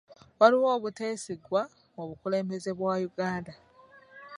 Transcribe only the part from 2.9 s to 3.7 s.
Uganda.